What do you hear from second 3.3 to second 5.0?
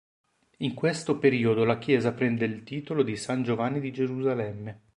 Giovanni di Gerusalemme".